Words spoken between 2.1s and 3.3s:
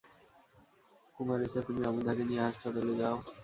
নিয়ে হাসপাতালে যাও।